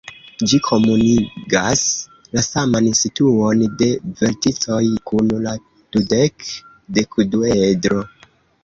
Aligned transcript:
Ĝi 0.51 0.59
komunigas 0.67 1.83
la 2.37 2.43
saman 2.47 2.87
situon 3.01 3.61
de 3.83 3.91
verticoj 4.23 4.81
kun 5.13 5.31
la 5.47 5.55
dudek-dekduedro. 5.69 8.03